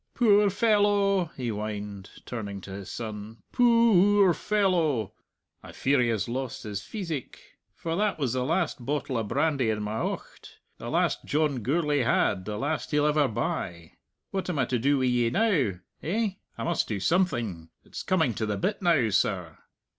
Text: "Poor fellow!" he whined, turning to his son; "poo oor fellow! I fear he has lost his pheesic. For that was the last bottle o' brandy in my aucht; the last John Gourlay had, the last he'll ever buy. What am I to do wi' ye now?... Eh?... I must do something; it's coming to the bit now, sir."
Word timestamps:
"Poor 0.15 0.49
fellow!" 0.49 1.25
he 1.37 1.49
whined, 1.49 2.09
turning 2.25 2.59
to 2.59 2.71
his 2.71 2.89
son; 2.89 3.37
"poo 3.51 4.19
oor 4.19 4.33
fellow! 4.33 5.13
I 5.61 5.71
fear 5.73 6.01
he 6.01 6.07
has 6.07 6.27
lost 6.27 6.63
his 6.63 6.81
pheesic. 6.81 7.57
For 7.75 7.95
that 7.95 8.17
was 8.17 8.33
the 8.33 8.43
last 8.43 8.83
bottle 8.83 9.15
o' 9.15 9.21
brandy 9.23 9.69
in 9.69 9.83
my 9.83 9.99
aucht; 9.99 10.57
the 10.79 10.89
last 10.89 11.23
John 11.25 11.61
Gourlay 11.61 11.99
had, 11.99 12.45
the 12.45 12.57
last 12.57 12.89
he'll 12.89 13.05
ever 13.05 13.27
buy. 13.27 13.91
What 14.31 14.49
am 14.49 14.57
I 14.57 14.65
to 14.65 14.79
do 14.79 14.97
wi' 14.97 15.05
ye 15.05 15.29
now?... 15.29 15.73
Eh?... 16.01 16.29
I 16.57 16.63
must 16.63 16.87
do 16.87 16.99
something; 16.99 17.69
it's 17.83 18.01
coming 18.01 18.33
to 18.33 18.47
the 18.47 18.57
bit 18.57 18.81
now, 18.81 19.09
sir." 19.11 19.59